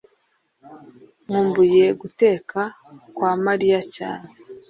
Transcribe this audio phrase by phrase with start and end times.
[1.25, 2.61] nkumbuye guteka
[3.15, 4.29] kwa mariya cyane